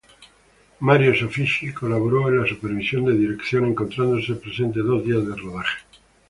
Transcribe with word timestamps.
Mario 0.79 1.13
Soffici 1.13 1.71
colaboró 1.71 2.27
en 2.27 2.41
la 2.41 2.47
supervisión 2.47 3.05
de 3.05 3.13
dirección 3.15 3.65
encontrándose 3.67 4.33
presente 4.33 4.79
dos 4.79 5.03
días 5.05 5.27
de 5.27 5.35
rodaje. 5.35 5.77